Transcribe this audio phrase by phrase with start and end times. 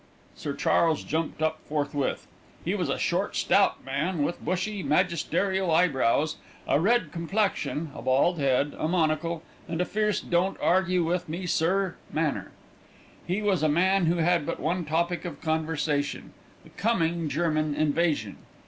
[0.35, 2.25] Sir Charles jumped up forthwith.
[2.65, 8.39] He was a short, stout man, with bushy, magisterial eyebrows, a red complexion, a bald
[8.39, 12.49] head, a monocle, and a fierce don't argue with me sir manner.
[13.27, 16.33] He was a man who had but one topic of conversation
[16.63, 18.37] the coming German invasion.